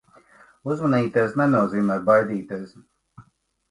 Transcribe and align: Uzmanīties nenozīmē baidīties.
Uzmanīties 0.71 1.37
nenozīmē 1.43 2.01
baidīties. 2.11 2.77